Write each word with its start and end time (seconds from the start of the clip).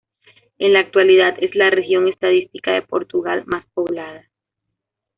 En 0.57 0.73
la 0.73 0.79
actualidad 0.79 1.35
es 1.37 1.53
la 1.53 1.69
región 1.69 2.07
estadística 2.07 2.71
de 2.71 2.81
Portugal 2.81 3.43
más 3.45 3.67
poblada. 3.71 4.25